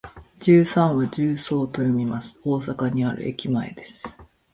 [0.39, 2.39] 十三は「じゅうそう」と読みます。
[2.43, 4.11] 大阪にある駅前です。